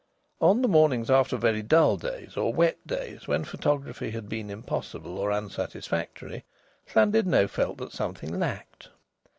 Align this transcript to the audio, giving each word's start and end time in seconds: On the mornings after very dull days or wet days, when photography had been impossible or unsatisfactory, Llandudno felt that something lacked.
On 0.41 0.63
the 0.63 0.67
mornings 0.67 1.11
after 1.11 1.37
very 1.37 1.61
dull 1.61 1.95
days 1.95 2.35
or 2.35 2.51
wet 2.51 2.79
days, 2.87 3.27
when 3.27 3.43
photography 3.43 4.09
had 4.09 4.27
been 4.27 4.49
impossible 4.49 5.19
or 5.19 5.29
unsatisfactory, 5.31 6.43
Llandudno 6.95 7.47
felt 7.47 7.77
that 7.77 7.91
something 7.93 8.39
lacked. 8.39 8.89